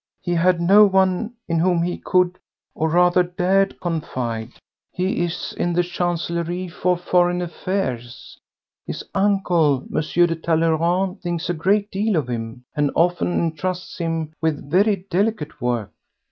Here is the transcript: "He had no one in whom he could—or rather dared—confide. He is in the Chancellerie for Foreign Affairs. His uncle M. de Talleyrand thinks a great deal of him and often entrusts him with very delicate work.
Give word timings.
"He 0.19 0.33
had 0.33 0.59
no 0.59 0.83
one 0.87 1.35
in 1.47 1.59
whom 1.59 1.83
he 1.83 1.99
could—or 1.99 2.89
rather 2.89 3.21
dared—confide. 3.21 4.53
He 4.91 5.23
is 5.23 5.53
in 5.55 5.73
the 5.73 5.83
Chancellerie 5.83 6.69
for 6.69 6.97
Foreign 6.97 7.39
Affairs. 7.39 8.35
His 8.83 9.03
uncle 9.13 9.85
M. 9.95 10.01
de 10.01 10.35
Talleyrand 10.35 11.21
thinks 11.21 11.51
a 11.51 11.53
great 11.53 11.91
deal 11.91 12.15
of 12.15 12.27
him 12.29 12.63
and 12.75 12.89
often 12.95 13.31
entrusts 13.31 13.99
him 13.99 14.33
with 14.41 14.71
very 14.71 15.05
delicate 15.11 15.61
work. 15.61 15.91